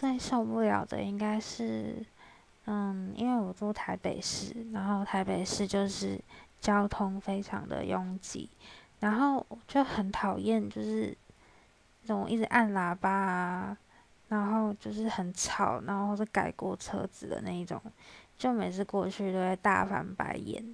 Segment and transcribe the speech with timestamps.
[0.00, 2.02] 最受不了的应该是
[2.64, 6.18] 嗯，因为我住台北市，然后台北市就是
[6.58, 8.48] 交通非常的拥挤，
[9.00, 11.14] 然后就很讨厌就是
[12.04, 13.76] 那种一直按喇叭啊，
[14.28, 17.78] 然后就是很吵，然后是改过车子的那一种，
[18.38, 20.64] 就每次过去都会大翻白眼。